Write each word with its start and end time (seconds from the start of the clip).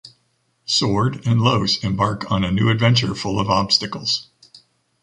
Sword 0.65 1.27
and 1.27 1.39
los 1.39 1.77
embark 1.83 2.31
on 2.31 2.43
a 2.43 2.51
new 2.51 2.69
adventure 2.71 3.13
full 3.13 3.39
of 3.39 3.51
obstacles. 3.51 4.31